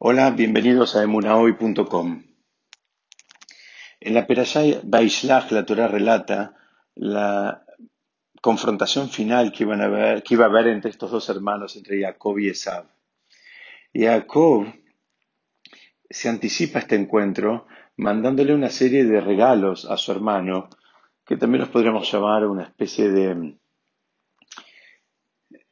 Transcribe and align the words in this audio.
Hola, 0.00 0.30
bienvenidos 0.30 0.94
a 0.94 1.02
emunahoy.com. 1.02 2.22
En 3.98 4.14
la 4.14 4.28
Perashá 4.28 4.60
Baishlach, 4.84 5.50
la 5.50 5.66
Torah 5.66 5.88
relata 5.88 6.54
la 6.94 7.64
confrontación 8.40 9.08
final 9.08 9.50
que, 9.50 9.64
iba 9.64 10.44
a 10.44 10.48
haber 10.48 10.68
entre 10.68 10.92
estos 10.92 11.10
dos 11.10 11.28
hermanos, 11.28 11.74
entre 11.74 12.00
Jacob 12.00 12.38
y 12.38 12.48
Esav. 12.48 12.86
Jacob 13.92 14.72
se 16.08 16.28
anticipa 16.28 16.78
este 16.78 16.94
encuentro 16.94 17.66
mandándole 17.96 18.54
una 18.54 18.70
serie 18.70 19.02
de 19.02 19.20
regalos 19.20 19.84
a 19.84 19.96
su 19.96 20.12
hermano, 20.12 20.70
que 21.26 21.36
también 21.36 21.62
los 21.62 21.70
podríamos 21.70 22.08
llamar 22.12 22.46
una 22.46 22.62
especie 22.62 23.10
de 23.10 23.58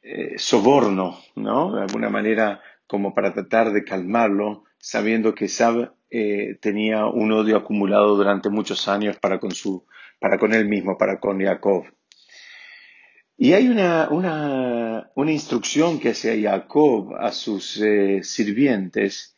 eh, 0.01 0.37
soborno, 0.37 1.17
¿no? 1.35 1.73
De 1.73 1.83
alguna 1.83 2.09
manera 2.09 2.61
como 2.87 3.13
para 3.13 3.33
tratar 3.33 3.71
de 3.71 3.83
calmarlo, 3.83 4.63
sabiendo 4.79 5.35
que 5.35 5.47
Sab 5.47 5.93
eh, 6.09 6.57
tenía 6.61 7.05
un 7.05 7.31
odio 7.31 7.57
acumulado 7.57 8.15
durante 8.15 8.49
muchos 8.49 8.87
años 8.87 9.17
para 9.17 9.39
con, 9.39 9.51
su, 9.51 9.85
para 10.19 10.37
con 10.37 10.53
él 10.53 10.67
mismo, 10.67 10.97
para 10.97 11.19
con 11.19 11.41
Jacob. 11.41 11.85
Y 13.37 13.53
hay 13.53 13.67
una, 13.67 14.09
una, 14.09 15.11
una 15.15 15.31
instrucción 15.31 15.99
que 15.99 16.09
hace 16.09 16.41
Jacob 16.41 17.13
a 17.19 17.31
sus 17.31 17.79
eh, 17.79 18.21
sirvientes 18.23 19.37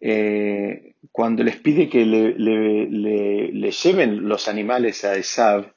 eh, 0.00 0.96
cuando 1.12 1.44
les 1.44 1.56
pide 1.56 1.88
que 1.88 2.04
le, 2.04 2.34
le, 2.36 2.88
le, 2.88 3.52
le, 3.52 3.70
lleven 3.70 4.28
los 4.28 4.48
animales 4.48 5.04
a 5.04 5.16
Esav. 5.16 5.74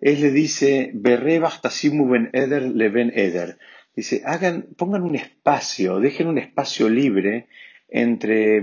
Él 0.00 0.20
le 0.20 0.30
dice, 0.30 0.90
ben 0.94 2.30
eder 2.32 2.62
le 2.62 2.88
ben 2.88 3.12
eder. 3.14 3.58
Dice, 3.94 4.22
hagan, 4.24 4.68
pongan 4.76 5.02
un 5.02 5.14
espacio, 5.14 6.00
dejen 6.00 6.26
un 6.26 6.38
espacio 6.38 6.88
libre 6.88 7.46
entre 7.88 8.56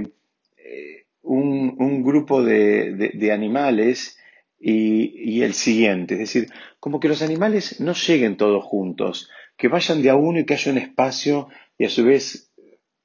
eh, 0.57 1.05
un, 1.21 1.75
un, 1.79 2.03
grupo 2.03 2.43
de, 2.43 3.11
de, 3.13 3.31
animales 3.31 4.19
y, 4.59 5.31
y, 5.31 5.43
el 5.43 5.53
siguiente. 5.53 6.15
Es 6.15 6.19
decir, 6.19 6.49
como 6.79 6.99
que 6.99 7.07
los 7.07 7.21
animales 7.21 7.79
no 7.79 7.93
lleguen 7.93 8.35
todos 8.35 8.63
juntos, 8.63 9.29
que 9.55 9.69
vayan 9.69 10.01
de 10.01 10.09
a 10.09 10.15
uno 10.15 10.39
y 10.39 10.45
que 10.45 10.55
haya 10.55 10.71
un 10.71 10.77
espacio 10.79 11.47
y 11.77 11.85
a 11.85 11.89
su 11.89 12.03
vez 12.03 12.51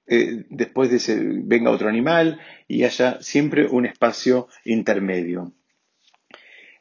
eh, 0.08 0.44
después 0.50 0.90
de 0.90 0.96
ese 0.96 1.18
venga 1.20 1.70
otro 1.70 1.88
animal 1.88 2.40
y 2.68 2.84
haya 2.84 3.20
siempre 3.20 3.66
un 3.66 3.86
espacio 3.86 4.48
intermedio. 4.64 5.52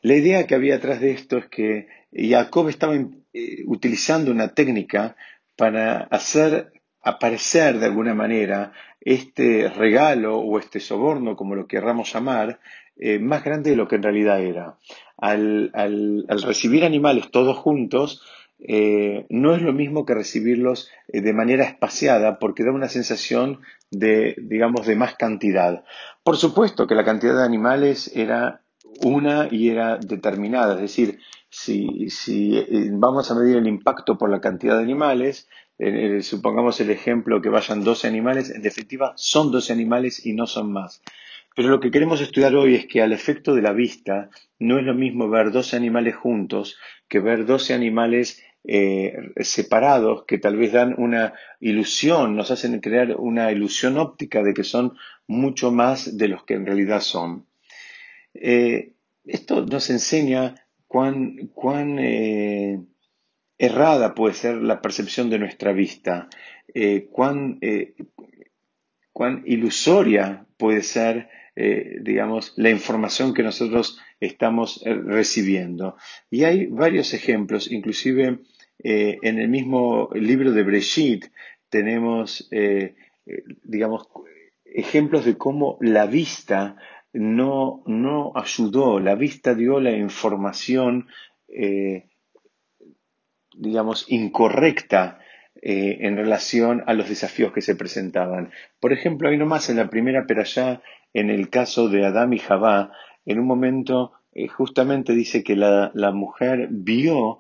La 0.02 0.16
idea 0.16 0.46
que 0.46 0.54
había 0.54 0.76
atrás 0.76 1.02
de 1.02 1.12
esto 1.12 1.40
es 1.40 1.48
que 1.48 1.88
Jacob 2.14 2.70
estaba 2.70 2.96
eh, 2.96 3.64
utilizando 3.66 4.32
una 4.32 4.54
técnica 4.54 5.16
para 5.56 6.00
hacer 6.12 6.72
aparecer 7.06 7.80
de 7.80 7.86
alguna 7.86 8.16
manera 8.16 8.74
este 9.00 9.70
regalo 9.70 10.40
o 10.40 10.60
este 10.60 10.80
soborno, 10.80 11.36
como 11.36 11.56
lo 11.56 11.68
querramos 11.68 12.12
llamar, 12.12 12.60
eh, 12.98 13.20
más 13.20 13.44
grande 13.44 13.70
de 13.70 13.76
lo 13.76 13.88
que 13.88 13.96
en 13.96 14.04
realidad 14.04 14.42
era. 14.42 14.78
Al, 15.18 15.72
recibir 16.44 16.84
animales 16.84 17.30
todos 17.30 17.58
juntos, 17.58 18.24
eh, 18.60 19.28
no 19.30 19.54
es 19.54 19.62
lo 19.62 19.72
mismo 19.74 20.06
que 20.06 20.16
recibirlos 20.16 20.90
eh, 21.08 21.22
de 21.22 21.34
manera 21.34 21.66
espaciada 21.66 22.40
porque 22.40 22.64
da 22.64 22.72
una 22.72 22.90
sensación 22.90 23.62
de, 23.92 24.36
digamos, 24.42 24.88
de 24.88 24.96
más 24.96 25.16
cantidad. 25.16 25.84
Por 26.24 26.38
supuesto 26.38 26.88
que 26.88 26.96
la 26.96 27.06
cantidad 27.06 27.36
de 27.36 27.44
animales 27.44 28.12
era 28.16 28.62
una 29.04 29.48
y 29.52 29.70
era 29.70 29.98
determinada, 29.98 30.76
es 30.76 30.82
decir, 30.82 31.20
si, 31.50 32.10
si 32.10 32.58
eh, 32.58 32.90
vamos 32.92 33.30
a 33.32 33.36
medir 33.36 33.58
el 33.58 33.68
impacto 33.68 34.18
por 34.18 34.30
la 34.30 34.42
cantidad 34.42 34.78
de 34.78 34.84
animales, 34.84 35.48
eh, 35.78 36.22
supongamos 36.22 36.80
el 36.82 36.90
ejemplo 36.90 37.42
que 37.42 37.50
vayan 37.50 37.84
12 37.84 38.08
animales, 38.08 38.50
en 38.50 38.62
definitiva 38.62 39.14
son 39.16 39.52
12 39.52 39.74
animales 39.74 40.26
y 40.26 40.34
no 40.34 40.48
son 40.48 40.72
más. 40.72 41.02
Pero 41.56 41.70
lo 41.70 41.80
que 41.80 41.92
queremos 41.92 42.20
estudiar 42.22 42.56
hoy 42.56 42.76
es 42.76 42.86
que 42.86 43.02
al 43.02 43.14
efecto 43.14 43.56
de 43.56 43.62
la 43.62 43.72
vista 43.72 44.30
no 44.60 44.78
es 44.78 44.86
lo 44.86 44.94
mismo 44.94 45.30
ver 45.30 45.52
12 45.52 45.76
animales 45.78 46.16
juntos 46.16 46.78
que 47.08 47.20
ver 47.20 47.46
12 47.46 47.74
animales 47.74 48.44
eh, 48.66 49.14
separados 49.38 50.26
que 50.26 50.40
tal 50.40 50.58
vez 50.58 50.74
dan 50.74 50.96
una 50.98 51.34
ilusión, 51.60 52.36
nos 52.36 52.52
hacen 52.52 52.80
crear 52.82 53.16
una 53.16 53.52
ilusión 53.52 53.98
óptica 53.98 54.44
de 54.44 54.54
que 54.54 54.64
son 54.64 54.98
mucho 55.28 55.72
más 55.72 56.18
de 56.18 56.28
los 56.28 56.44
que 56.44 56.56
en 56.56 56.66
realidad 56.66 57.02
son. 57.02 57.46
Eh, 58.34 58.95
esto 59.28 59.66
nos 59.66 59.90
enseña 59.90 60.56
cuán, 60.88 61.50
cuán 61.54 62.00
eh, 62.00 62.80
errada 63.58 64.16
puede 64.16 64.34
ser 64.34 64.56
la 64.58 64.82
percepción 64.82 65.30
de 65.30 65.40
nuestra 65.40 65.74
vista, 65.74 66.30
eh, 66.74 67.08
cuán, 67.12 67.58
eh, 67.62 67.96
cuán, 69.12 69.44
ilusoria 69.46 70.46
puede 70.58 70.82
ser, 70.82 71.30
digamos, 72.02 72.54
la 72.58 72.70
información 72.70 73.34
que 73.34 73.42
nosotros 73.42 73.98
estamos 74.20 74.82
recibiendo. 74.84 75.96
Y 76.30 76.44
hay 76.44 76.66
varios 76.66 77.14
ejemplos, 77.14 77.72
inclusive 77.72 78.40
en 78.80 79.40
el 79.40 79.48
mismo 79.48 80.10
libro 80.14 80.52
de 80.52 80.64
Breshit 80.64 81.26
tenemos, 81.70 82.50
digamos, 83.64 84.10
ejemplos 84.66 85.24
de 85.24 85.38
cómo 85.38 85.78
la 85.80 86.08
vista 86.08 86.76
no, 87.16 87.84
no 87.86 88.34
ayudó, 88.36 89.00
la 89.00 89.16
vista 89.16 89.56
dio 89.56 89.80
la 89.80 89.92
información, 89.92 91.08
eh, 91.48 92.10
digamos, 93.58 94.06
incorrecta 94.10 95.20
eh, 95.62 96.00
en 96.02 96.18
relación 96.18 96.84
a 96.86 96.94
los 96.94 97.08
desafíos 97.08 97.54
que 97.54 97.62
se 97.62 97.76
presentaban. 97.76 98.52
Por 98.80 98.92
ejemplo, 98.92 99.30
hay 99.30 99.38
nomás 99.38 99.70
en 99.70 99.78
la 99.78 99.90
primera 99.90 100.26
perashá, 100.28 100.82
en 101.14 101.30
el 101.30 101.50
caso 101.50 101.88
de 101.88 102.06
Adán 102.06 102.34
y 102.34 102.40
Jabá, 102.40 102.92
en 103.26 103.40
un 103.40 103.48
momento 103.48 104.12
eh, 104.34 104.48
justamente 104.48 105.14
dice 105.14 105.44
que 105.44 105.56
la, 105.56 105.92
la 105.94 106.12
mujer 106.12 106.68
vio 106.70 107.40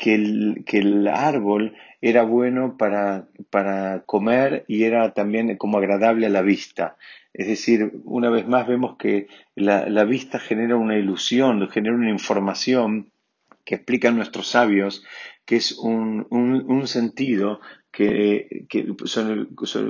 que 0.00 0.14
el, 0.14 0.64
que 0.66 0.78
el, 0.78 1.06
árbol 1.08 1.76
era 2.00 2.22
bueno 2.22 2.78
para, 2.78 3.28
para 3.50 4.00
comer 4.06 4.64
y 4.66 4.84
era 4.84 5.12
también 5.12 5.58
como 5.58 5.76
agradable 5.76 6.24
a 6.24 6.30
la 6.30 6.40
vista. 6.40 6.96
Es 7.34 7.46
decir, 7.46 7.92
una 8.04 8.30
vez 8.30 8.48
más 8.48 8.66
vemos 8.66 8.96
que 8.96 9.28
la, 9.54 9.90
la 9.90 10.04
vista 10.04 10.38
genera 10.38 10.76
una 10.76 10.96
ilusión, 10.96 11.68
genera 11.68 11.94
una 11.94 12.08
información 12.08 13.12
que 13.66 13.74
explican 13.74 14.16
nuestros 14.16 14.48
sabios, 14.48 15.04
que 15.44 15.56
es 15.56 15.72
un, 15.78 16.26
un, 16.30 16.86
sentido 16.86 17.60
que, 17.92 18.64
que 18.70 18.86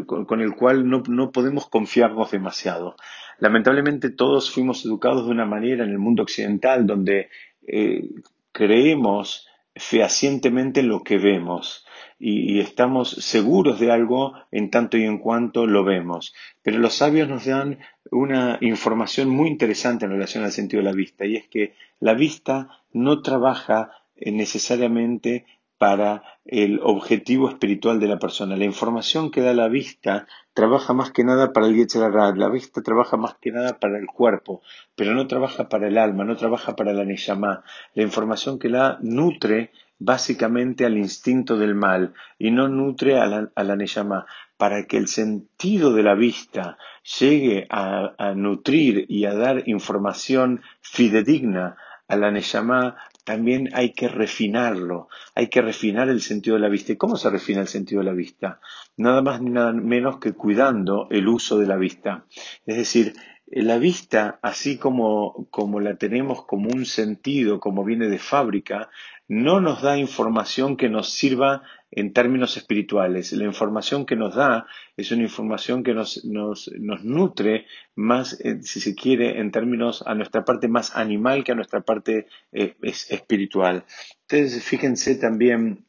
con 0.07 0.41
el 0.41 0.57
cual 0.57 0.89
no, 0.89 1.05
no, 1.07 1.31
podemos 1.31 1.69
confiarnos 1.69 2.33
demasiado. 2.33 2.97
Lamentablemente 3.39 4.11
todos 4.11 4.51
fuimos 4.51 4.85
educados 4.85 5.27
de 5.27 5.31
una 5.31 5.47
manera 5.47 5.85
en 5.85 5.91
el 5.91 5.99
mundo 5.99 6.25
occidental 6.25 6.85
donde 6.85 7.29
eh, 7.67 8.09
creemos 8.51 9.47
fehacientemente 9.75 10.81
en 10.81 10.89
lo 10.89 11.03
que 11.03 11.19
vemos 11.19 11.87
y, 12.19 12.57
y, 12.57 12.61
estamos 12.61 13.11
seguros 13.11 13.81
de 13.81 13.91
algo 13.91 14.35
en 14.51 14.71
tanto 14.71 14.97
y 14.99 15.05
en 15.05 15.19
cuanto 15.19 15.67
lo 15.67 15.85
vemos. 15.85 16.35
Pero 16.63 16.79
los 16.79 16.95
sabios 16.95 17.29
nos 17.29 17.47
dan 17.47 17.79
una 18.11 18.59
información 18.61 19.29
muy 19.29 19.49
interesante 19.49 20.05
en 20.05 20.11
relación 20.11 20.45
al 20.45 20.53
sentido 20.53 20.83
de 20.83 20.91
la 20.91 20.97
vista 20.97 21.25
y 21.25 21.37
es 21.37 21.49
que 21.49 21.75
la 21.99 22.15
vista 22.15 22.83
no 22.93 23.23
trabaja 23.23 23.91
necesariamente 24.17 25.47
para 25.81 26.23
el 26.45 26.79
objetivo 26.83 27.49
espiritual 27.49 28.01
de 28.01 28.07
la 28.07 28.19
persona. 28.19 28.55
La 28.55 28.67
información 28.67 29.31
que 29.31 29.41
da 29.41 29.55
la 29.55 29.69
vista 29.69 30.27
trabaja 30.53 30.93
más 30.93 31.11
que 31.11 31.25
nada 31.25 31.55
para 31.55 31.69
el 31.69 31.75
Yetzirah, 31.75 32.35
la 32.37 32.51
vista 32.51 32.83
trabaja 32.83 33.17
más 33.17 33.37
que 33.41 33.51
nada 33.51 33.79
para 33.79 33.99
el 33.99 34.07
cuerpo, 34.07 34.61
pero 34.95 35.15
no 35.15 35.27
trabaja 35.27 35.71
para 35.71 35.89
el 35.89 35.97
alma, 35.97 36.25
no 36.25 36.37
trabaja 36.37 36.77
para 36.77 36.93
la 36.93 37.07
Neshama. 37.07 37.65
La 37.95 38.03
información 38.03 38.59
que 38.59 38.69
da 38.69 38.99
nutre 39.01 39.73
básicamente 39.99 40.85
al 40.85 40.99
instinto 40.99 41.57
del 41.57 41.75
mal 41.75 42.13
y 42.39 42.51
no 42.51 42.69
nutre 42.69 43.19
a 43.19 43.25
la, 43.25 43.51
a 43.55 43.65
la. 43.65 44.27
Para 44.59 44.85
que 44.85 44.99
el 44.99 45.09
sentido 45.09 45.95
de 45.95 46.03
la 46.03 46.15
vista 46.15 46.77
llegue 47.19 47.67
a, 47.71 48.13
a 48.19 48.35
nutrir 48.35 49.07
y 49.09 49.25
a 49.25 49.33
dar 49.33 49.67
información 49.67 50.61
fidedigna 50.83 51.79
a 52.07 52.17
la 52.17 52.31
Neshama, 52.31 52.97
también 53.31 53.69
hay 53.75 53.93
que 53.93 54.09
refinarlo, 54.09 55.07
hay 55.37 55.47
que 55.47 55.63
refinar 55.63 56.09
el 56.09 56.21
sentido 56.21 56.57
de 56.57 56.63
la 56.63 56.69
vista. 56.69 56.93
¿Y 56.93 56.97
cómo 56.97 57.15
se 57.15 57.31
refina 57.31 57.61
el 57.61 57.69
sentido 57.69 58.01
de 58.01 58.07
la 58.07 58.13
vista? 58.13 58.59
Nada 58.97 59.23
más 59.23 59.41
ni 59.41 59.51
nada 59.51 59.73
menos 59.73 60.19
que 60.19 60.33
cuidando 60.33 61.07
el 61.13 61.29
uso 61.29 61.57
de 61.57 61.69
la 61.69 61.77
vista. 61.77 62.25
Es 62.67 62.77
decir, 62.77 63.13
la 63.47 63.79
vista, 63.79 64.41
así 64.43 64.79
como, 64.79 65.47
como 65.51 65.79
la 65.79 65.95
tenemos 65.95 66.45
como 66.45 66.71
un 66.71 66.85
sentido, 66.85 67.61
como 67.61 67.85
viene 67.85 68.09
de 68.09 68.19
fábrica, 68.19 68.91
no 69.31 69.61
nos 69.61 69.81
da 69.81 69.97
información 69.97 70.77
que 70.77 70.89
nos 70.89 71.11
sirva 71.11 71.63
en 71.93 72.13
términos 72.13 72.57
espirituales. 72.57 73.33
La 73.33 73.45
información 73.45 74.05
que 74.05 74.17
nos 74.17 74.35
da 74.35 74.67
es 74.97 75.13
una 75.13 75.23
información 75.23 75.85
que 75.85 75.95
nos, 75.95 76.25
nos, 76.25 76.69
nutre 77.05 77.67
más, 77.95 78.41
eh, 78.41 78.61
si 78.63 78.81
se 78.81 78.97
quiere, 78.97 79.39
en 79.39 79.53
términos 79.53 80.03
a 80.05 80.17
nuestra 80.17 80.45
parte 80.45 80.67
más 80.67 80.97
animal 80.97 81.45
que 81.45 81.53
a 81.53 81.55
nuestra 81.55 81.81
parte 81.83 82.27
eh, 82.51 82.75
es, 82.83 83.09
espiritual. 83.13 83.85
Entonces, 84.29 84.65
fíjense 84.65 85.15
también 85.15 85.85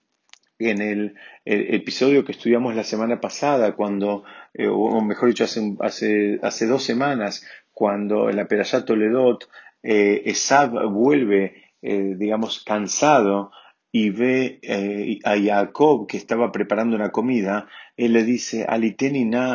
en 0.60 0.80
el, 0.80 1.16
episodio 1.44 2.24
que 2.24 2.34
estudiamos 2.34 2.76
la 2.76 2.84
semana 2.84 3.20
pasada, 3.20 3.76
cuando, 3.76 4.24
eh, 4.54 4.68
o 4.68 5.02
mejor 5.02 5.30
dicho, 5.30 5.46
hace, 5.46 5.76
hace, 5.80 6.40
hace 6.44 6.68
dos 6.68 6.84
semanas, 6.84 7.44
cuando 7.72 8.30
en 8.30 8.36
la 8.36 8.48
Perashat 8.48 8.86
Toledot 8.86 9.50
Esab 9.82 10.92
vuelve, 10.92 11.71
eh, 11.82 12.16
digamos, 12.16 12.64
cansado 12.64 13.52
y 13.92 14.12
ve 14.12 14.60
eh, 14.62 15.20
a 15.24 15.36
Jacob 15.36 16.08
que 16.08 16.18
estaba 16.18 16.52
preparando 16.52 16.96
una 16.96 17.12
comida, 17.12 17.68
él 17.98 18.14
le 18.14 18.24
dice, 18.24 18.68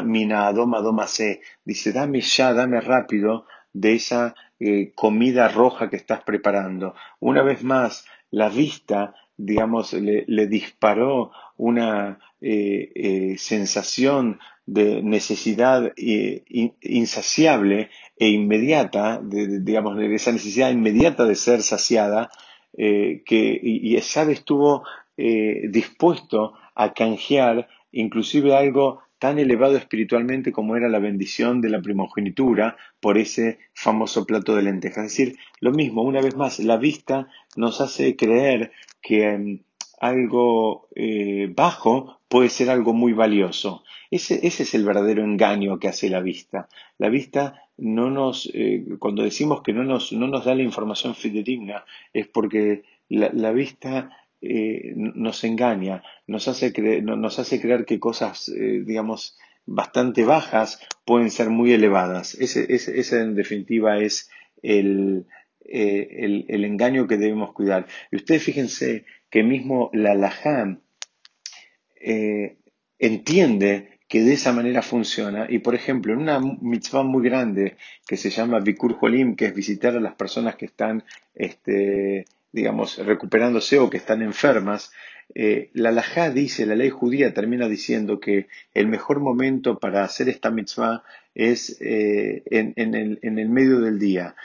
mina 0.04 0.46
adoma 0.46 0.78
adoma 0.78 1.06
se, 1.06 1.40
dice, 1.64 1.92
dame 1.92 2.20
ya, 2.20 2.52
dame 2.52 2.80
rápido 2.80 3.46
de 3.72 3.94
esa 3.94 4.34
eh, 4.58 4.92
comida 4.94 5.48
roja 5.48 5.88
que 5.88 5.96
estás 5.96 6.22
preparando. 6.24 6.94
Una 7.20 7.42
vez 7.42 7.62
más, 7.62 8.04
la 8.30 8.48
vista, 8.48 9.14
digamos, 9.36 9.92
le, 9.92 10.46
disparó 10.48 11.30
una 11.56 12.18
sensación 13.38 14.40
de 14.66 15.02
necesidad 15.02 15.92
insaciable 15.96 17.90
e 18.16 18.28
inmediata, 18.28 19.20
digamos, 19.22 19.96
de 19.96 20.14
esa 20.14 20.32
necesidad 20.32 20.70
inmediata 20.70 21.24
de 21.24 21.34
ser 21.34 21.62
saciada, 21.62 22.30
eh, 22.76 23.22
que, 23.24 23.58
y, 23.62 23.96
Esab 23.96 24.30
estuvo 24.30 24.84
eh, 25.16 25.62
dispuesto 25.68 26.54
a 26.74 26.92
canjear 26.92 27.68
inclusive 27.92 28.54
algo 28.54 29.00
tan 29.18 29.38
elevado 29.38 29.76
espiritualmente 29.76 30.52
como 30.52 30.76
era 30.76 30.88
la 30.88 30.98
bendición 30.98 31.62
de 31.62 31.70
la 31.70 31.80
primogenitura 31.80 32.76
por 33.00 33.16
ese 33.16 33.58
famoso 33.72 34.26
plato 34.26 34.54
de 34.54 34.62
lentejas. 34.62 35.06
Es 35.06 35.16
decir, 35.16 35.38
lo 35.60 35.72
mismo, 35.72 36.02
una 36.02 36.20
vez 36.20 36.36
más, 36.36 36.58
la 36.58 36.76
vista 36.76 37.28
nos 37.56 37.80
hace 37.80 38.14
creer 38.16 38.72
que 39.00 39.24
em, 39.30 39.60
algo 39.98 40.88
eh, 40.94 41.50
bajo 41.54 42.15
puede 42.28 42.48
ser 42.48 42.70
algo 42.70 42.92
muy 42.92 43.12
valioso. 43.12 43.84
Ese, 44.10 44.46
ese, 44.46 44.62
es 44.64 44.74
el 44.74 44.84
verdadero 44.84 45.24
engaño 45.24 45.78
que 45.78 45.88
hace 45.88 46.10
la 46.10 46.20
vista. 46.20 46.68
La 46.98 47.08
vista 47.08 47.62
no 47.76 48.10
nos, 48.10 48.50
eh, 48.54 48.84
cuando 48.98 49.22
decimos 49.22 49.62
que 49.62 49.72
no 49.72 49.84
nos, 49.84 50.12
no 50.12 50.28
nos 50.28 50.44
da 50.44 50.54
la 50.54 50.62
información 50.62 51.14
fidedigna, 51.14 51.84
es 52.12 52.26
porque 52.28 52.84
la, 53.08 53.52
vista 53.52 54.10
eh, 54.40 54.92
nos 54.96 55.44
engaña, 55.44 56.02
nos 56.26 56.48
hace, 56.48 56.72
creer, 56.72 57.02
nos 57.02 57.38
hace 57.38 57.60
creer 57.60 57.84
que 57.84 58.00
cosas, 58.00 58.50
digamos, 58.54 59.36
bastante 59.66 60.24
bajas 60.24 60.80
pueden 61.04 61.30
ser 61.30 61.50
muy 61.50 61.72
elevadas. 61.72 62.34
Ese, 62.34 62.72
ese, 62.72 63.20
en 63.20 63.34
definitiva 63.34 63.98
es 63.98 64.30
el, 64.62 65.26
el, 65.64 66.46
el, 66.48 66.64
engaño 66.64 67.06
que 67.06 67.18
debemos 67.18 67.52
cuidar. 67.52 67.86
Y 68.10 68.16
ustedes 68.16 68.42
fíjense 68.42 69.04
que 69.28 69.42
mismo 69.42 69.90
la 69.92 70.14
Lajam 70.14 70.80
eh, 72.00 72.56
entiende 72.98 73.98
que 74.08 74.22
de 74.22 74.34
esa 74.34 74.52
manera 74.52 74.82
funciona 74.82 75.46
y 75.48 75.58
por 75.58 75.74
ejemplo 75.74 76.12
en 76.12 76.20
una 76.20 76.38
mitzvah 76.38 77.02
muy 77.02 77.24
grande 77.24 77.76
que 78.06 78.16
se 78.16 78.30
llama 78.30 78.60
Bikur 78.60 78.96
Holim, 79.00 79.34
que 79.34 79.46
es 79.46 79.54
visitar 79.54 79.96
a 79.96 80.00
las 80.00 80.14
personas 80.14 80.56
que 80.56 80.66
están 80.66 81.04
este, 81.34 82.24
digamos 82.52 82.98
recuperándose 82.98 83.78
o 83.78 83.90
que 83.90 83.96
están 83.96 84.22
enfermas, 84.22 84.92
eh, 85.34 85.70
la 85.72 85.90
Lajá 85.90 86.30
dice, 86.30 86.66
la 86.66 86.76
ley 86.76 86.90
judía 86.90 87.34
termina 87.34 87.68
diciendo 87.68 88.20
que 88.20 88.46
el 88.74 88.86
mejor 88.86 89.18
momento 89.18 89.80
para 89.80 90.04
hacer 90.04 90.28
esta 90.28 90.52
mitzvah 90.52 91.02
es 91.34 91.76
eh, 91.80 92.44
en, 92.46 92.94
el, 92.94 93.48
medio 93.48 93.80
del 93.80 93.98
día. 93.98 94.36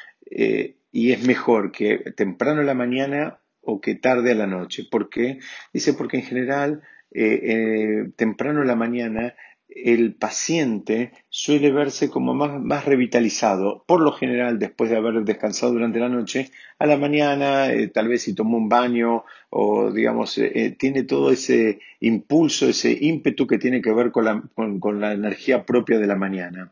y 0.91 1.11
es 1.11 1.23
mejor 1.23 1.71
que 1.71 1.99
temprano 2.15 2.61
en 2.61 2.67
la 2.67 2.73
mañana 2.73 3.41
o 3.61 3.79
que 3.79 3.95
tarde 3.95 4.31
a 4.31 4.35
la 4.35 4.47
noche. 4.47 4.83
¿Por 4.89 5.09
qué? 5.09 5.39
Dice 5.73 5.93
porque 5.93 6.17
en 6.17 6.23
general, 6.23 6.81
eh, 7.13 7.39
eh, 7.43 8.11
temprano 8.15 8.61
en 8.61 8.67
la 8.67 8.75
mañana, 8.75 9.35
el 9.67 10.15
paciente 10.15 11.11
suele 11.29 11.71
verse 11.71 12.09
como 12.09 12.33
más, 12.33 12.85
revitalizado, 12.85 13.83
por 13.85 14.01
lo 14.01 14.13
general 14.13 14.59
después 14.59 14.89
de 14.89 14.97
haber 14.97 15.23
descansado 15.23 15.73
durante 15.73 15.99
la 15.99 16.09
noche, 16.09 16.51
a 16.79 16.85
la 16.85 16.97
mañana, 16.97 17.71
eh, 17.71 17.87
tal 17.87 18.07
vez 18.07 18.23
si 18.23 18.33
tomó 18.33 18.57
un 18.57 18.69
baño 18.69 19.23
o 19.49 19.91
digamos, 19.91 20.39
tiene 20.77 21.03
todo 21.03 21.31
ese 21.31 21.79
impulso, 21.99 22.67
ese 22.69 22.97
ímpetu 22.99 23.47
que 23.47 23.57
tiene 23.57 23.81
que 23.81 23.93
ver 23.93 24.11
con 24.11 24.25
la, 24.25 24.43
con 24.55 25.01
la 25.01 25.13
energía 25.13 25.65
propia 25.65 25.99
de 25.99 26.07
la 26.07 26.15
mañana. 26.15 26.71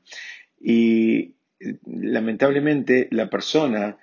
Y 0.59 1.35
lamentablemente 1.85 3.09
la 3.11 3.29
persona 3.29 3.97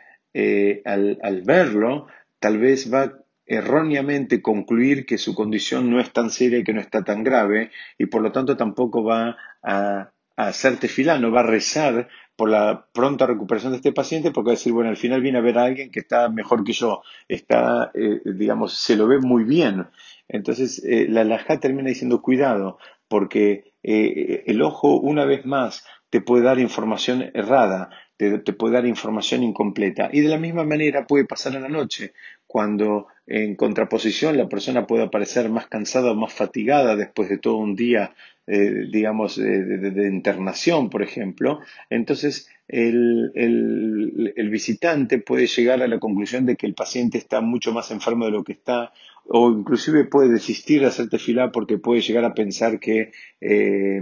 al, 0.85 1.19
al, 1.23 1.43
verlo 1.43 2.06
tal 2.38 2.59
vez 2.59 2.93
va 2.93 3.25
erróneamente 3.46 4.43
concluir 4.43 5.06
que 5.06 5.19
su 5.19 5.34
condición 5.34 5.90
no 5.90 6.00
es 6.00 6.12
tan 6.12 6.31
seria 6.31 6.58
y 6.58 6.64
que 6.64 6.75
no 6.75 6.81
está 6.81 7.04
tan 7.04 7.22
grave 7.22 7.70
y 7.96 8.06
por 8.06 8.22
lo 8.22 8.32
tanto 8.32 8.56
tampoco 8.56 9.04
va 9.04 9.37
a, 9.62 10.10
hacer 10.37 10.76
tefilá, 10.76 11.19
no 11.19 11.31
va 11.31 11.40
a 11.40 11.44
rezar 11.44 12.08
por 12.37 12.50
la 12.50 12.88
pronta 12.93 13.26
recuperación 13.26 13.72
de 13.72 13.76
este 13.76 13.93
paciente 13.93 14.31
porque 14.31 14.48
va 14.48 14.52
a 14.52 14.56
decir, 14.56 14.72
bueno, 14.72 14.90
al 14.90 14.98
final 14.98 15.22
viene 15.22 15.38
a 15.38 15.43
ver 15.43 15.56
a 15.56 15.64
alguien 15.64 15.90
que 15.90 16.00
está 16.00 16.28
mejor 16.28 16.62
que 16.62 16.72
yo, 16.72 17.02
está, 17.26 17.90
eh, 17.94 18.20
digamos, 18.25 18.75
se 18.75 18.96
lo 18.96 19.06
ve 19.06 19.19
muy 19.19 19.44
bien. 19.44 19.87
Entonces, 20.28 20.84
eh, 20.84 21.06
la 21.08 21.22
alajá 21.22 21.58
termina 21.58 21.88
diciendo, 21.88 22.20
cuidado, 22.20 22.78
porque 23.08 23.72
eh, 23.82 24.42
el 24.46 24.60
ojo, 24.60 25.00
una 25.00 25.25
vez 25.25 25.46
más, 25.46 25.87
te 26.10 26.20
puede 26.20 26.44
dar 26.44 26.58
información 26.58 27.31
errada, 27.34 27.90
te, 28.16 28.38
puede 28.52 28.74
dar 28.74 28.86
información 28.86 29.42
incompleta. 29.42 30.08
Y 30.12 30.20
de 30.20 30.28
la 30.28 30.38
misma 30.38 30.64
manera 30.64 31.06
puede 31.06 31.24
pasar 31.24 31.54
en 31.54 31.62
la 31.62 31.68
noche, 31.68 32.12
cuando 32.46 33.08
en 33.26 33.56
contraposición 33.56 34.36
la 34.36 34.48
persona 34.48 34.86
puede 34.86 35.04
aparecer 35.04 35.50
más 35.50 35.66
cansada 35.66 36.12
o 36.12 36.14
más 36.14 36.32
fatigada 36.32 36.96
después 36.96 37.28
de 37.28 37.38
todo 37.38 37.56
un 37.56 37.76
día, 37.76 38.14
eh, 38.46 38.86
digamos, 38.90 39.36
de, 39.36 40.08
internación, 40.10 40.88
por 40.88 41.02
ejemplo. 41.02 41.60
Entonces, 41.90 42.48
el, 42.68 43.32
el, 43.34 44.48
visitante 44.50 45.18
puede 45.18 45.46
llegar 45.46 45.82
a 45.82 45.88
la 45.88 45.98
conclusión 45.98 46.46
de 46.46 46.56
que 46.56 46.66
el 46.66 46.74
paciente 46.74 47.18
está 47.18 47.40
mucho 47.40 47.72
más 47.72 47.90
enfermo 47.90 48.24
de 48.24 48.30
lo 48.30 48.44
que 48.44 48.52
está, 48.52 48.92
o 49.28 49.50
inclusive 49.50 50.04
puede 50.04 50.30
desistir 50.30 50.80
de 50.80 50.86
hacer 50.86 51.08
tefilá 51.08 51.50
porque 51.50 51.78
puede 51.78 52.00
llegar 52.00 52.24
a 52.24 52.34
pensar 52.34 52.78
que 52.78 53.10
eh, 53.40 54.00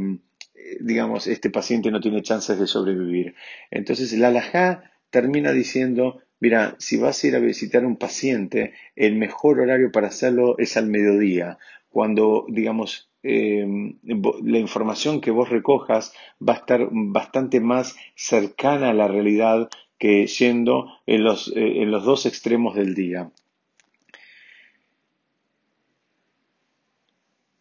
digamos, 0.80 1.26
este 1.26 1.50
paciente 1.50 1.90
no 1.90 2.00
tiene 2.00 2.22
chances 2.22 2.58
de 2.58 2.66
sobrevivir. 2.66 3.34
Entonces, 3.70 4.12
la 4.12 4.28
alajá 4.28 4.90
termina 5.10 5.52
diciendo, 5.52 6.20
mira, 6.40 6.76
si 6.78 6.96
vas 6.96 7.22
a 7.22 7.26
ir 7.26 7.36
a 7.36 7.40
visitar 7.40 7.84
a 7.84 7.86
un 7.86 7.96
paciente, 7.96 8.74
el 8.96 9.16
mejor 9.16 9.60
horario 9.60 9.90
para 9.92 10.08
hacerlo 10.08 10.56
es 10.58 10.76
al 10.76 10.86
mediodía, 10.86 11.58
cuando, 11.88 12.46
digamos, 12.48 13.10
em, 13.22 13.98
la 14.02 14.58
información 14.58 15.20
que 15.20 15.30
vos 15.30 15.48
recojas 15.48 16.12
va 16.46 16.54
a 16.54 16.56
estar 16.58 16.88
bastante 16.90 17.60
más 17.60 17.96
cercana 18.14 18.90
a 18.90 18.94
la 18.94 19.08
realidad 19.08 19.68
que 19.98 20.26
yendo 20.26 20.88
en 21.06 21.24
los, 21.24 21.48
eh, 21.56 21.82
en 21.82 21.90
los 21.90 22.04
dos 22.04 22.26
extremos 22.26 22.74
del 22.74 22.94
día. 22.94 23.30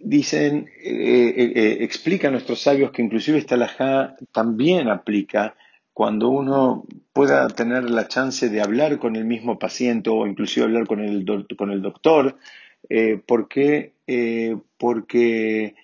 Dicen, 0.03 0.69
eh, 0.83 1.33
eh, 1.35 1.51
eh, 1.55 1.77
explica 1.81 2.27
a 2.27 2.31
nuestros 2.31 2.61
sabios 2.61 2.91
que 2.91 3.01
inclusive 3.01 3.37
esta 3.37 3.55
alajá 3.55 4.15
también 4.31 4.89
aplica 4.89 5.55
cuando 5.93 6.29
uno 6.29 6.85
pueda 7.13 7.47
tener 7.47 7.89
la 7.89 8.07
chance 8.07 8.49
de 8.49 8.61
hablar 8.61 8.99
con 8.99 9.15
el 9.15 9.25
mismo 9.25 9.57
paciente 9.59 10.09
o 10.09 10.27
inclusive 10.27 10.65
hablar 10.65 10.87
con 10.87 10.99
el, 10.99 11.25
con 11.57 11.71
el 11.71 11.81
doctor, 11.81 12.37
porque, 13.27 13.93
porque 14.77 15.75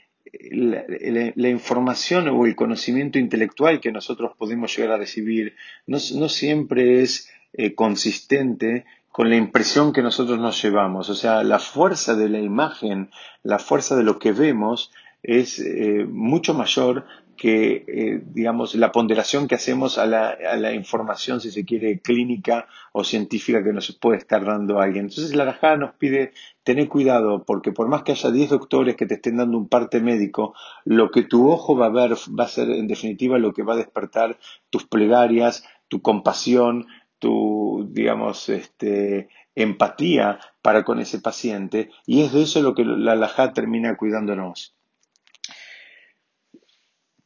la, 0.51 1.49
información 1.49 2.27
o 2.27 2.45
el 2.45 2.55
conocimiento 2.55 3.19
intelectual 3.19 3.79
que 3.79 3.91
nosotros 3.91 4.31
podemos 4.37 4.75
llegar 4.75 4.93
a 4.93 4.97
recibir 4.97 5.55
no, 5.85 5.97
no 6.15 6.27
siempre 6.27 7.03
es 7.03 7.29
consistente 7.75 8.85
con 9.19 9.29
la 9.29 9.35
impresión 9.35 9.91
que 9.91 10.01
nosotros 10.01 10.39
nos 10.39 10.63
llevamos. 10.63 11.09
O 11.09 11.13
sea, 11.13 11.43
la 11.43 11.59
fuerza 11.59 12.15
de 12.15 12.29
la 12.29 12.39
imagen, 12.39 13.11
la 13.43 13.59
fuerza 13.59 13.97
de 13.97 14.03
lo 14.03 14.17
que 14.17 14.31
vemos 14.31 14.93
es 15.23 15.59
eh, 15.59 16.05
mucho 16.09 16.53
mayor 16.53 17.05
que, 17.35 17.83
eh, 17.85 18.21
digamos, 18.23 18.75
la 18.75 18.93
ponderación 18.93 19.49
que 19.49 19.55
hacemos 19.55 19.97
a 19.97 20.05
la, 20.05 20.29
a 20.29 20.55
la, 20.55 20.71
información, 20.71 21.41
si 21.41 21.51
se 21.51 21.65
quiere, 21.65 21.99
clínica 21.99 22.69
o 22.93 23.03
científica 23.03 23.61
que 23.61 23.73
nos 23.73 23.91
puede 23.91 24.19
estar 24.19 24.45
dando 24.45 24.79
alguien. 24.79 25.07
Entonces, 25.07 25.35
la 25.35 25.43
Rajá 25.43 25.75
nos 25.75 25.95
pide 25.95 26.31
tener 26.63 26.87
cuidado, 26.87 27.43
porque 27.43 27.73
por 27.73 27.89
más 27.89 28.03
que 28.03 28.13
haya 28.13 28.31
10 28.31 28.51
doctores 28.51 28.95
que 28.95 29.05
te 29.05 29.15
estén 29.15 29.35
dando 29.35 29.57
un 29.57 29.67
parte 29.67 29.99
médico, 29.99 30.53
lo 30.85 31.11
que 31.11 31.23
tu 31.23 31.51
ojo 31.51 31.75
va 31.75 31.87
a 31.87 31.89
ver 31.89 32.13
va 32.13 32.45
a 32.45 32.47
ser, 32.47 32.69
en 32.69 32.87
definitiva, 32.87 33.37
lo 33.37 33.53
que 33.53 33.63
va 33.63 33.73
a 33.73 33.77
despertar 33.77 34.37
tus 34.69 34.85
plegarias, 34.85 35.65
tu 35.89 36.01
compasión, 36.01 36.87
tu, 37.19 37.87
digamos, 37.91 38.49
este, 38.49 39.29
empatía 39.55 40.39
para 40.61 40.83
con 40.83 40.99
ese 40.99 41.19
paciente 41.19 41.91
y 42.05 42.21
es 42.21 42.33
de 42.33 42.43
eso 42.43 42.61
lo 42.61 42.73
que 42.73 42.85
la 42.85 43.13
alajá 43.13 43.53
termina 43.53 43.97
cuidándonos. 43.97 44.75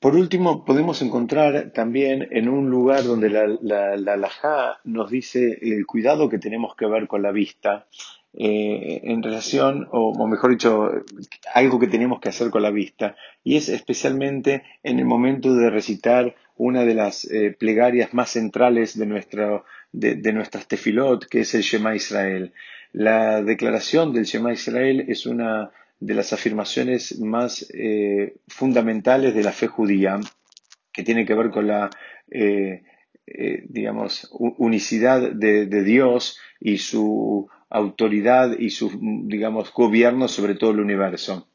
Por 0.03 0.17
último, 0.17 0.65
podemos 0.65 1.01
encontrar 1.01 1.71
también 1.71 2.27
en 2.31 2.49
un 2.49 2.69
lugar 2.69 3.05
donde 3.05 3.29
la, 3.29 3.47
la, 3.47 4.79
nos 4.83 5.09
dice 5.09 5.57
el 5.61 5.85
cuidado 5.85 6.27
que 6.27 6.39
tenemos 6.39 6.75
que 6.75 6.87
ver 6.87 7.07
con 7.07 7.21
la 7.21 7.31
vista, 7.31 7.87
eh, 8.33 8.99
en 9.03 9.23
relación, 9.23 9.87
o, 9.91 10.27
mejor 10.27 10.51
dicho, 10.51 10.89
algo 11.53 11.79
que 11.79 11.87
tenemos 11.87 12.19
que 12.19 12.27
hacer 12.27 12.49
con 12.49 12.63
la 12.63 12.71
vista, 12.71 13.15
y 13.45 13.55
es 13.55 13.69
especialmente 13.69 14.63
en 14.83 14.99
el 14.99 15.05
momento 15.05 15.55
de 15.55 15.69
recitar 15.69 16.35
una 16.57 16.83
de 16.83 16.95
las 16.95 17.23
eh, 17.31 17.55
plegarias 17.57 18.13
más 18.13 18.31
centrales 18.31 18.97
de, 18.97 19.05
nuestro, 19.05 19.63
de, 19.93 20.15
de 20.15 20.33
nuestras 20.33 20.67
tefilot, 20.67 21.25
que 21.27 21.39
es 21.41 21.55
el 21.55 21.61
Shema 21.61 21.95
Israel. 21.95 22.51
La 22.91 23.41
declaración 23.41 24.11
del 24.13 24.25
Shema 24.25 24.51
Israel 24.51 25.05
es 25.07 25.25
una 25.25 25.71
de 25.99 26.13
las 26.13 26.33
afirmaciones 26.33 27.17
más 27.19 27.65
eh, 27.73 28.35
fundamentales 28.47 29.33
de 29.33 29.43
la 29.43 29.53
fe 29.53 29.67
judía, 29.67 30.19
que 30.91 31.03
tiene 31.03 31.25
que 31.25 31.33
ver 31.33 31.49
con 31.49 31.67
la, 31.67 31.89
digamos, 33.69 34.29
unicidad 34.57 35.31
de, 35.31 35.65
de 35.65 35.83
Dios 35.83 36.37
y 36.59 36.77
su 36.77 37.49
autoridad 37.73 38.59
y 38.59 38.69
su, 38.69 38.91
digamos, 39.25 39.73
gobierno 39.73 40.27
sobre 40.27 40.53
todo 40.53 40.71
el 40.71 40.79
universo. 40.79 41.47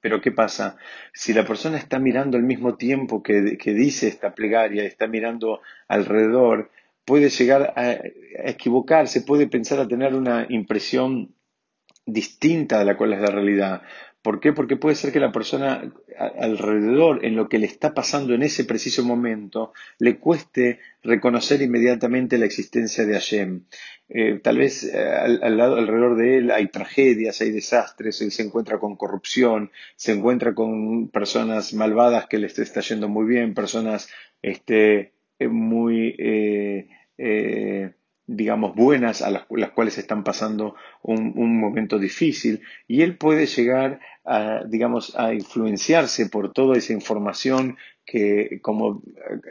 Pero 0.00 0.20
¿qué 0.20 0.32
pasa? 0.32 0.76
Si 1.14 1.32
la 1.32 1.46
persona 1.46 1.78
está 1.78 1.98
mirando 1.98 2.36
al 2.36 2.42
mismo 2.42 2.76
tiempo 2.76 3.22
que, 3.22 3.56
dice 3.64 4.08
esta 4.08 4.34
plegaria, 4.34 4.84
está 4.84 5.06
mirando 5.06 5.62
alrededor, 5.88 6.70
puede 7.04 7.30
llegar 7.30 7.72
a, 7.76 8.00
equivocarse, 8.48 9.22
puede 9.22 9.46
pensar 9.46 9.78
a 9.80 9.88
tener 9.88 10.14
una 10.14 10.46
impresión 10.48 11.34
distinta 12.06 12.78
de 12.78 12.84
la 12.84 12.96
cual 12.96 13.12
es 13.12 13.20
la 13.20 13.30
realidad. 13.30 13.82
¿Por 14.22 14.40
qué? 14.40 14.54
Porque 14.54 14.76
puede 14.76 14.96
ser 14.96 15.12
que 15.12 15.20
la 15.20 15.32
persona 15.32 15.92
alrededor, 16.38 17.24
en 17.26 17.36
lo 17.36 17.48
que 17.48 17.58
le 17.58 17.66
está 17.66 17.92
pasando 17.92 18.32
en 18.32 18.42
ese 18.42 18.64
preciso 18.64 19.04
momento, 19.04 19.74
le 19.98 20.18
cueste 20.18 20.80
reconocer 21.02 21.60
inmediatamente 21.60 22.38
la 22.38 22.46
existencia 22.46 23.04
de 23.04 23.12
Hashem. 23.12 23.64
Eh, 24.08 24.40
tal 24.42 24.58
vez 24.58 24.84
eh, 24.84 24.98
al, 24.98 25.60
alrededor 25.60 26.16
de 26.16 26.38
él 26.38 26.50
hay 26.50 26.68
tragedias, 26.68 27.40
hay 27.40 27.50
desastres, 27.50 28.22
él 28.22 28.30
se 28.32 28.42
encuentra 28.42 28.78
con 28.78 28.96
corrupción, 28.96 29.70
se 29.96 30.12
encuentra 30.12 30.54
con 30.54 31.08
personas 31.08 31.74
malvadas 31.74 32.26
que 32.26 32.38
le 32.38 32.46
está 32.46 32.80
yendo 32.80 33.08
muy 33.08 33.26
bien, 33.26 33.54
personas 33.54 34.08
este, 34.40 35.13
eh, 35.38 35.48
muy 35.48 36.16
digamos, 38.26 38.74
buenas 38.74 39.22
a 39.22 39.30
las, 39.30 39.44
cuales 39.74 39.98
están 39.98 40.24
pasando 40.24 40.76
un, 41.02 41.60
momento 41.60 41.98
difícil. 41.98 42.62
Y 42.88 43.02
él 43.02 43.16
puede 43.16 43.46
llegar 43.46 44.00
a, 44.24 44.64
digamos, 44.66 45.14
a 45.16 45.34
influenciarse 45.34 46.26
por 46.26 46.52
toda 46.52 46.76
esa 46.76 46.92
información 46.92 47.76
que, 48.06 48.60
como 48.62 49.02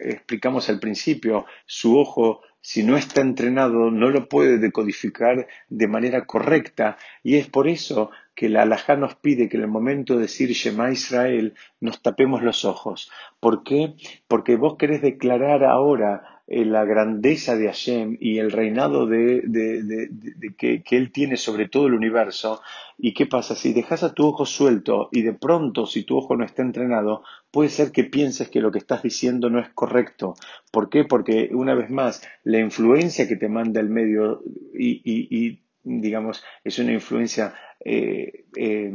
explicamos 0.02 0.70
al 0.70 0.80
principio, 0.80 1.46
su 1.66 1.98
ojo, 1.98 2.42
si 2.62 2.84
no 2.84 2.98
está 2.98 3.22
entrenado, 3.22 3.92
no 3.92 4.10
lo 4.10 4.28
puede 4.28 4.58
decodificar 4.58 5.48
de 5.70 5.88
manera 5.88 6.26
correcta. 6.26 6.98
Y 7.22 7.36
es 7.36 7.48
por 7.48 7.68
eso 7.68 8.10
que 8.36 8.50
la 8.50 8.64
halajá 8.64 8.96
nos 8.96 9.16
pide 9.16 9.50
que 9.50 9.58
en 9.58 9.64
el 9.64 9.70
momento 9.70 10.16
de 10.16 10.24
decir 10.24 10.50
Shema 10.50 10.92
Israel 10.92 11.54
nos 11.80 12.02
tapemos 12.02 12.42
los 12.42 12.66
ojos. 12.66 13.12
¿Por 13.40 13.64
qué? 13.64 13.94
Porque 14.28 14.56
vos 14.56 14.78
querés 14.78 15.02
declarar 15.02 15.64
ahora 15.64 16.34
eh, 16.46 16.66
la 16.66 16.84
grandeza 16.84 17.56
de 17.56 17.68
Hashem 17.68 18.18
y 18.20 18.40
el 18.40 18.52
reinado 18.52 19.08
de, 19.08 20.10
que, 20.58 20.84
Él 20.92 21.12
tiene 21.14 21.38
sobre 21.38 21.70
todo 21.70 21.88
el 21.88 21.94
universo. 21.94 22.62
¿Y 22.98 23.14
qué 23.14 23.26
pasa? 23.26 23.56
Si 23.56 23.72
dejas 23.72 24.04
a 24.04 24.14
tu 24.14 24.28
ojo 24.28 24.46
suelto 24.46 25.08
y 25.14 25.22
de 25.22 25.34
pronto, 25.34 25.86
si 25.86 26.04
tu 26.04 26.18
ojo 26.18 26.36
no 26.36 26.44
está 26.44 26.62
entrenado, 26.62 27.24
puede 27.50 27.70
ser 27.70 27.94
que 27.94 28.04
pienses 28.04 28.50
que 28.50 28.60
lo 28.60 28.72
que 28.72 28.80
estás 28.80 29.04
diciendo 29.04 29.50
no 29.50 29.60
es 29.60 29.70
correcto. 29.70 30.36
¿Por 30.70 30.90
qué? 30.90 31.06
Porque, 31.06 31.50
una 31.54 31.76
vez 31.76 31.90
más, 31.90 32.22
la 32.44 32.60
influencia 32.60 33.28
que 33.28 33.38
te 33.38 33.48
manda 33.48 33.80
el 33.80 33.90
medio 33.90 34.44
y, 34.78 35.62
digamos, 35.84 36.44
es 36.66 36.78
una 36.78 36.92
influencia 36.92 37.54
eh, 37.86 38.46
eh, 38.56 38.92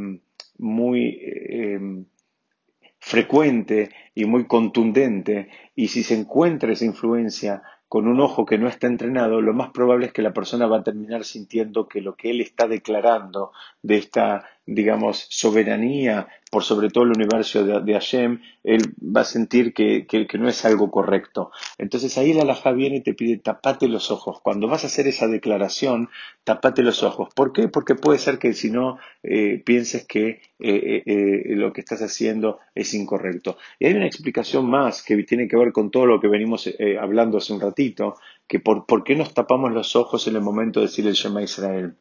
muy 0.59 2.07
frecuente 2.99 3.90
y 4.14 4.25
muy 4.25 4.47
contundente, 4.47 5.49
y 5.75 5.88
si 5.88 6.02
se 6.02 6.18
encuentra 6.18 6.73
esa 6.73 6.85
influencia 6.85 7.62
con 7.88 8.07
un 8.07 8.21
ojo 8.21 8.45
que 8.45 8.59
no 8.59 8.68
está 8.68 8.87
entrenado, 8.87 9.40
lo 9.40 9.54
más 9.54 9.71
probable 9.71 10.07
es 10.07 10.12
que 10.12 10.21
la 10.21 10.35
persona 10.35 10.66
va 10.66 10.78
a 10.78 10.85
terminar 10.85 11.25
sintiendo 11.25 11.88
que 11.88 12.02
lo 12.02 12.16
que 12.16 12.30
él 12.30 12.40
está 12.42 12.68
declarando 12.68 13.52
de 13.83 13.97
esta, 13.97 14.45
digamos, 14.68 15.26
soberanía 15.30 16.28
por 16.50 16.62
sobre 16.62 16.90
todo 16.90 17.04
el 17.04 17.10
universo 17.10 17.64
de, 17.64 17.92
Hashem, 17.92 18.40
él 18.64 18.82
va 19.00 19.22
a 19.22 19.25
sentir 19.25 19.72
que, 19.72 20.06
no 20.38 20.48
es 20.48 20.64
algo 20.64 20.90
correcto. 20.90 21.50
Entonces 21.78 22.16
ahí 22.18 22.34
la 22.34 22.42
alhaja 22.42 22.72
viene 22.72 22.96
y 22.96 23.00
te 23.02 23.14
pide 23.14 23.38
tapate 23.38 23.88
los 23.88 24.10
ojos. 24.10 24.40
Cuando 24.42 24.68
vas 24.68 24.84
a 24.84 24.88
hacer 24.88 25.06
esa 25.06 25.26
declaración, 25.26 26.10
tapate 26.44 26.82
los 26.82 27.02
ojos. 27.02 27.28
¿Por 27.34 27.52
qué? 27.52 27.68
Porque 27.68 27.94
puede 27.94 28.18
ser 28.18 28.38
que 28.38 28.52
si 28.52 28.70
no 28.70 28.98
eh, 29.22 29.62
pienses 29.64 30.06
que 30.06 30.40
eh, 30.58 31.02
eh, 31.06 31.42
lo 31.56 31.72
que 31.72 31.80
estás 31.80 32.02
haciendo 32.02 32.58
es 32.75 32.92
incorrecto. 32.92 33.56
Y 33.78 33.87
hay 33.87 33.94
una 33.94 34.06
explicación 34.06 34.68
más 34.68 35.02
que 35.02 35.22
tiene 35.22 35.48
que 35.48 35.56
ver 35.56 35.72
con 35.72 35.90
todo 35.90 36.04
lo 36.04 36.20
que 36.20 36.28
venimos 36.28 36.68
hablando 37.00 37.38
hace 37.38 37.54
un 37.54 37.60
ratito, 37.60 38.16
que 38.46 38.60
por, 38.60 38.84
por 38.84 39.02
qué 39.02 39.16
nos 39.16 39.32
tapamos 39.32 39.72
los 39.72 39.96
ojos 39.96 40.26
en 40.28 40.37
el 40.37 40.42
momento 40.42 40.80
de 40.80 40.87
decir 40.87 41.06
el 41.06 41.14
Shema 41.14 41.42
Israel. 41.42 41.96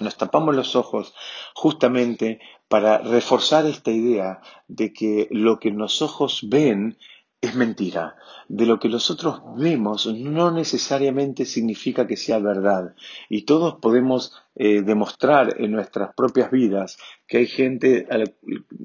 Nos 0.00 0.16
tapamos 0.16 0.54
los 0.54 0.74
ojos 0.74 1.14
justamente 1.54 2.40
para 2.68 2.98
reforzar 2.98 3.66
esta 3.66 3.90
idea 3.90 4.40
de 4.68 4.92
que 4.92 5.28
lo 5.30 5.58
que 5.60 5.70
los 5.70 6.02
ojos 6.02 6.40
ven 6.48 6.98
es 7.42 7.54
mentira. 7.54 8.16
De 8.48 8.66
lo 8.66 8.78
que 8.78 8.88
nosotros 8.88 9.40
vemos 9.56 10.06
no 10.06 10.50
necesariamente 10.50 11.44
significa 11.44 12.06
que 12.06 12.16
sea 12.16 12.38
verdad. 12.38 12.94
Y 13.28 13.42
todos 13.42 13.76
podemos 13.82 14.32
eh, 14.54 14.82
demostrar 14.82 15.54
en 15.58 15.72
nuestras 15.72 16.14
propias 16.14 16.50
vidas 16.50 16.98
que 17.26 17.38
hay 17.38 17.46
gente 17.46 18.06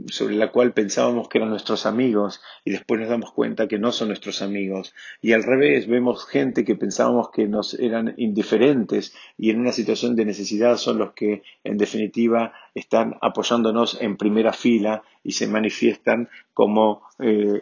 sobre 0.08 0.36
la 0.36 0.50
cual 0.50 0.72
pensábamos 0.72 1.28
que 1.28 1.40
eran 1.40 1.50
nuestros 1.50 1.86
amigos 1.86 2.42
y 2.64 2.72
después 2.72 3.02
nos 3.02 3.10
damos 3.10 3.34
cuenta 3.34 3.68
que 3.68 3.78
no 3.78 3.92
son 3.92 4.08
nuestros 4.08 4.42
amigos. 4.42 4.96
Y 5.22 5.34
al 5.34 5.44
revés, 5.44 5.88
vemos 5.88 6.26
gente 6.26 6.64
que 6.64 6.76
pensábamos 6.76 7.32
que 7.32 7.50
nos 7.50 7.74
eran 7.74 8.14
indiferentes 8.16 9.14
y 9.38 9.50
en 9.50 9.60
una 9.60 9.74
situación 9.74 10.16
de 10.16 10.24
necesidad 10.24 10.78
son 10.78 11.00
los 11.00 11.12
que 11.12 11.44
en 11.66 11.78
definitiva 11.78 12.54
están 12.74 13.16
apoyándonos 13.22 14.00
en 14.00 14.16
primera 14.16 14.54
fila 14.54 15.04
y 15.24 15.34
se 15.34 15.48
manifiestan 15.48 16.30
como 16.54 17.02
eh, 17.20 17.62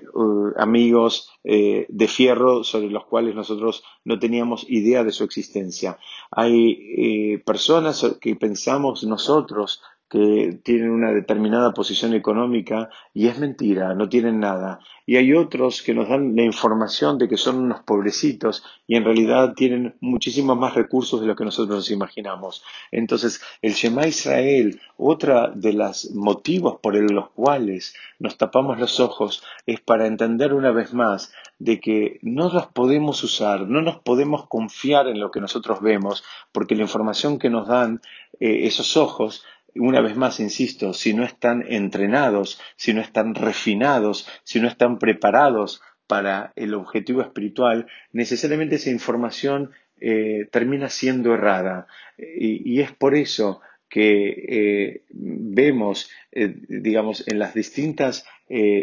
amigos 0.58 1.32
eh, 1.44 1.88
de 1.90 2.08
fierro 2.08 2.64
sobre 2.64 2.90
los 2.90 3.06
cuales 3.06 3.34
nosotros 3.34 3.84
no 4.04 4.20
teníamos 4.20 4.66
idea 4.70 5.04
de 5.04 5.12
su 5.12 5.24
existencia. 5.24 5.98
Hay 6.30 7.40
personas 7.40 7.95
que 8.22 8.36
pensamos 8.36 9.04
nosotros 9.04 9.82
que 10.10 10.60
tienen 10.64 10.92
una 10.92 11.12
determinada 11.12 11.74
posición 11.74 12.14
económica 12.14 12.90
y 13.14 13.28
es 13.28 13.40
mentira, 13.40 13.96
no 13.96 14.08
tienen 14.08 14.40
nada. 14.40 14.80
Y 15.08 15.18
hay 15.18 15.34
otros 15.34 15.82
que 15.84 15.94
nos 15.94 16.10
dan 16.10 16.36
la 16.36 16.44
información 16.44 17.18
de 17.18 17.28
que 17.28 17.38
son 17.38 17.58
unos 17.58 17.82
pobrecitos 17.82 18.64
y 18.88 18.96
en 18.96 19.04
realidad 19.04 19.54
tienen 19.56 19.96
muchísimos 20.00 20.58
más 20.58 20.74
recursos 20.74 21.22
de 21.22 21.28
lo 21.28 21.36
que 21.36 21.46
nosotros 21.46 21.78
nos 21.78 21.92
imaginamos. 21.92 22.64
Entonces, 22.92 23.42
el 23.62 23.74
Shema 23.74 24.08
Israel, 24.08 24.80
otra 24.98 25.52
de 25.54 25.74
los 25.74 26.12
motivos 26.12 26.80
por 26.82 26.96
los 26.96 27.30
cuales 27.32 27.96
nos 28.20 28.38
tapamos 28.38 28.80
los 28.80 29.00
ojos 29.00 29.44
es 29.66 29.82
para 29.82 30.08
entender 30.08 30.54
una 30.54 30.72
vez 30.72 30.94
más 30.94 31.34
de 31.60 31.80
que 31.80 32.20
no 32.22 32.52
los 32.52 32.68
podemos 32.68 33.24
usar, 33.24 33.68
no 33.68 33.82
nos 33.82 34.00
podemos 34.00 34.48
confiar 34.48 35.08
en 35.08 35.20
lo 35.20 35.32
que 35.32 35.42
nosotros 35.42 35.82
vemos, 35.82 36.24
porque 36.52 36.76
la 36.76 36.84
información 36.84 37.40
que 37.40 37.50
nos 37.50 37.68
dan 37.68 38.02
eh, 38.40 38.66
esos 38.66 38.98
ojos 38.98 39.44
una 39.75 40.01
vez 40.01 40.15
más, 40.15 40.39
insisto, 40.39 40.94
si 40.94 41.13
no 41.13 41.24
están 41.24 41.65
entrenados, 41.67 42.62
si 42.75 42.94
no 42.94 43.01
están 43.01 43.36
refinados, 43.36 44.27
si 44.44 44.60
no 44.60 44.67
están 44.67 45.00
preparados 45.00 45.82
para 46.08 46.53
el 46.55 46.74
objetivo 46.74 47.22
espiritual, 47.22 47.88
necesariamente 48.12 48.75
esa 48.75 48.91
información 48.91 49.72
eh, 50.00 50.48
termina 50.51 50.89
siendo 50.89 51.34
errada. 51.34 51.88
Y, 52.17 52.79
es 52.79 52.91
por 52.91 53.15
eso 53.15 53.62
que 53.89 54.46
eh, 54.48 55.03
vemos, 55.10 56.10
digamos, 56.32 57.27
en 57.27 57.39
las 57.39 57.53
distintas 57.53 58.25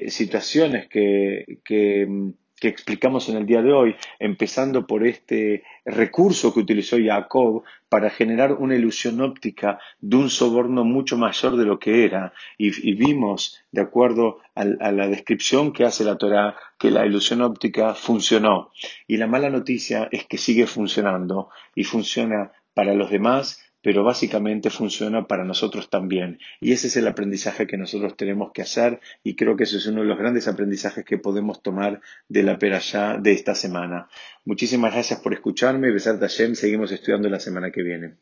situaciones 0.08 0.88
que, 0.88 1.60
que 1.64 2.34
explicamos 2.68 3.28
en 3.28 3.36
el 3.36 3.46
día 3.46 3.62
de 3.62 3.72
hoy, 3.72 3.96
empezando 4.18 4.86
por 4.86 5.06
este 5.06 5.64
recurso 5.84 6.52
que 6.52 6.60
utilizó 6.60 6.96
Jacob 6.98 7.62
para 7.88 8.10
generar 8.10 8.52
una 8.54 8.74
ilusión 8.74 9.20
óptica 9.20 9.78
de 10.00 10.16
un 10.16 10.30
soborno 10.30 10.84
mucho 10.84 11.16
mayor 11.16 11.56
de 11.56 11.64
lo 11.64 11.78
que 11.78 12.04
era. 12.04 12.32
Y, 12.58 12.94
vimos, 12.94 13.62
de 13.70 13.82
acuerdo 13.82 14.38
a, 14.54 14.64
la 14.64 15.08
descripción 15.08 15.72
que 15.72 15.84
hace 15.84 16.04
la 16.04 16.16
Torah, 16.16 16.56
que 16.78 16.90
la 16.90 17.06
ilusión 17.06 17.42
óptica 17.42 17.94
funcionó. 17.94 18.70
Y 19.06 19.16
la 19.16 19.26
mala 19.26 19.50
noticia 19.50 20.08
es 20.10 20.24
que 20.26 20.38
sigue 20.38 20.66
funcionando 20.66 21.50
y 21.74 21.84
funciona 21.84 22.52
para 22.74 22.94
los 22.94 23.10
demás 23.10 23.71
pero 23.82 24.04
básicamente 24.04 24.70
funciona 24.70 25.26
para 25.26 25.44
nosotros 25.44 25.90
también. 25.90 26.38
Y 26.60 26.72
ese 26.72 26.86
es 26.86 26.96
el 26.96 27.06
aprendizaje 27.08 27.66
que 27.66 27.76
nosotros 27.76 28.16
tenemos 28.16 28.52
que 28.52 28.62
hacer 28.62 29.00
y 29.22 29.36
creo 29.36 29.56
que 29.56 29.64
ese 29.64 29.76
es 29.76 29.86
uno 29.86 30.02
de 30.02 30.08
los 30.08 30.18
grandes 30.18 30.48
aprendizajes 30.48 31.04
que 31.04 31.18
podemos 31.18 31.62
tomar 31.62 32.00
de 32.28 32.42
la 32.42 32.58
perashá 32.58 33.18
de 33.18 33.32
esta 33.32 33.54
semana. 33.54 34.08
Muchísimas 34.44 34.92
gracias 34.92 35.20
por 35.20 35.34
escucharme. 35.34 35.90
Besar 35.90 36.18
Tashem, 36.18 36.54
seguimos 36.54 36.92
estudiando 36.92 37.28
la 37.28 37.40
semana 37.40 37.70
que 37.70 37.82
viene. 37.82 38.14